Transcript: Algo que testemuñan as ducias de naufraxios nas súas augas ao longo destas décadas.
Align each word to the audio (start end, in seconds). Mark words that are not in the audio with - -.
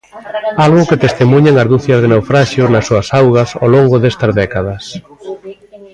Algo 0.65 0.87
que 0.89 1.01
testemuñan 1.05 1.55
as 1.61 1.67
ducias 1.73 1.99
de 2.01 2.09
naufraxios 2.13 2.71
nas 2.73 2.85
súas 2.87 3.07
augas 3.21 3.49
ao 3.61 3.67
longo 3.75 3.95
destas 4.03 4.35
décadas. 4.41 4.83